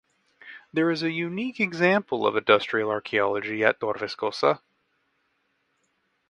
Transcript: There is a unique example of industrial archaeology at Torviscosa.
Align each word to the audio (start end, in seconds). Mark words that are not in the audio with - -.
There 0.73 0.89
is 0.89 1.03
a 1.03 1.11
unique 1.11 1.59
example 1.59 2.25
of 2.25 2.35
industrial 2.35 2.89
archaeology 2.89 3.63
at 3.63 3.79
Torviscosa. 3.79 4.59